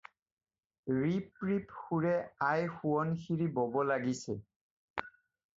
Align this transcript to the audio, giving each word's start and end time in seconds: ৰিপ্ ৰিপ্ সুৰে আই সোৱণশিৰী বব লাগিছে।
ৰিপ্ 0.99 1.43
ৰিপ্ 1.49 1.75
সুৰে 1.81 2.13
আই 2.47 2.65
সোৱণশিৰী 2.79 3.51
বব 3.59 3.79
লাগিছে। 3.93 4.39